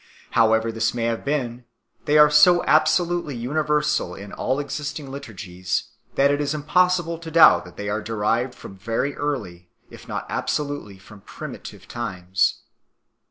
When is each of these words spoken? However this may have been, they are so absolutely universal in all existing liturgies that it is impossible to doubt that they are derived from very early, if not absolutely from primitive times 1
However 0.31 0.71
this 0.71 0.95
may 0.95 1.03
have 1.03 1.23
been, 1.23 1.65
they 2.05 2.17
are 2.17 2.31
so 2.31 2.63
absolutely 2.63 3.35
universal 3.35 4.15
in 4.15 4.33
all 4.33 4.59
existing 4.59 5.11
liturgies 5.11 5.91
that 6.15 6.31
it 6.31 6.41
is 6.41 6.55
impossible 6.55 7.19
to 7.19 7.29
doubt 7.29 7.65
that 7.65 7.77
they 7.77 7.87
are 7.87 8.01
derived 8.01 8.55
from 8.55 8.75
very 8.75 9.15
early, 9.15 9.69
if 9.91 10.07
not 10.07 10.25
absolutely 10.27 10.97
from 10.97 11.21
primitive 11.21 11.87
times 11.87 12.63
1 12.65 12.71